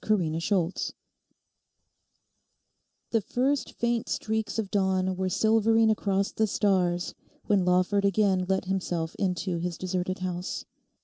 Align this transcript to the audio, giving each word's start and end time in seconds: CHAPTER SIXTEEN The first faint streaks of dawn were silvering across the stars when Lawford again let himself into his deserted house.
CHAPTER 0.03 0.39
SIXTEEN 0.39 0.95
The 3.11 3.21
first 3.21 3.73
faint 3.73 4.09
streaks 4.09 4.57
of 4.57 4.71
dawn 4.71 5.15
were 5.15 5.29
silvering 5.29 5.91
across 5.91 6.31
the 6.31 6.47
stars 6.47 7.13
when 7.45 7.65
Lawford 7.65 8.03
again 8.05 8.47
let 8.49 8.65
himself 8.65 9.13
into 9.19 9.59
his 9.59 9.77
deserted 9.77 10.17
house. 10.17 10.65